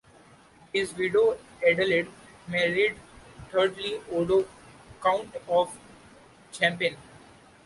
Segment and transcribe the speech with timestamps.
[0.73, 2.09] His widow, Adelaide,
[2.47, 2.95] married
[3.51, 4.47] thirdly, Odo,
[4.99, 5.77] Count of
[6.51, 6.97] Champagne.